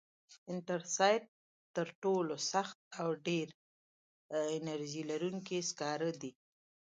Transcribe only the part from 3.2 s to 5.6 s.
ډېر انرژي لرونکی